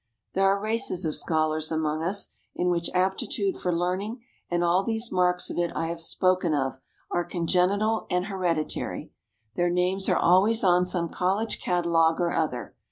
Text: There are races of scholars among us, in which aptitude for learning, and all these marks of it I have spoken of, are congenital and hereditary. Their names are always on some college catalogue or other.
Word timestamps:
There 0.33 0.45
are 0.47 0.59
races 0.59 1.05
of 1.05 1.13
scholars 1.15 1.71
among 1.71 2.01
us, 2.01 2.29
in 2.55 2.69
which 2.71 2.89
aptitude 2.95 3.55
for 3.55 3.71
learning, 3.71 4.23
and 4.49 4.63
all 4.63 4.83
these 4.83 5.11
marks 5.11 5.51
of 5.51 5.59
it 5.59 5.71
I 5.75 5.85
have 5.89 6.01
spoken 6.01 6.55
of, 6.55 6.79
are 7.11 7.23
congenital 7.23 8.07
and 8.09 8.25
hereditary. 8.25 9.11
Their 9.55 9.69
names 9.69 10.09
are 10.09 10.17
always 10.17 10.63
on 10.63 10.87
some 10.87 11.09
college 11.09 11.61
catalogue 11.61 12.19
or 12.19 12.31
other. 12.31 12.75